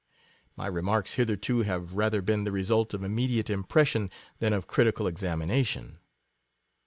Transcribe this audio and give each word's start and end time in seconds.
My 0.55 0.65
remarks 0.65 1.13
hitherto 1.13 1.59
have 1.59 1.93
ra 1.93 2.09
ther 2.09 2.23
been 2.23 2.43
the 2.43 2.51
result 2.51 2.95
of 2.95 3.03
immediate 3.03 3.51
impression 3.51 4.09
than 4.39 4.51
of 4.51 4.65
critical 4.65 5.05
examination. 5.05 5.99